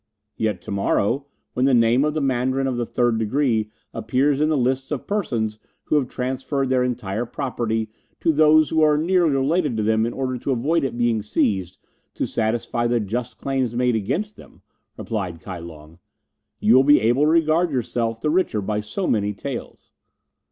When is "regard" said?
17.29-17.69